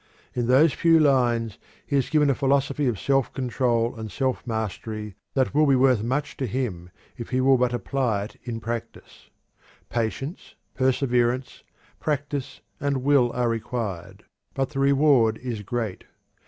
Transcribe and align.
In 0.33 0.47
those 0.47 0.73
few 0.73 0.99
lines 0.99 1.59
he 1.85 1.95
is 1.95 2.09
given 2.09 2.31
a 2.31 2.33
philosophy 2.33 2.87
of 2.87 2.99
self 2.99 3.31
control 3.33 3.93
and 3.95 4.11
self 4.11 4.47
mastery 4.47 5.13
that 5.35 5.53
will 5.53 5.67
be 5.67 5.75
worth 5.75 6.01
much 6.01 6.35
to 6.37 6.47
him 6.47 6.89
if 7.17 7.29
he 7.29 7.39
will 7.39 7.55
but 7.55 7.71
apply 7.71 8.23
it 8.23 8.37
in 8.43 8.59
practice. 8.59 9.29
Patience, 9.91 10.55
perseverance, 10.73 11.61
practice, 11.99 12.61
and 12.79 13.03
will 13.03 13.31
are 13.33 13.47
required, 13.49 14.25
but 14.55 14.69
the 14.71 14.79
reward 14.79 15.37
is 15.37 15.61
great. 15.61 16.05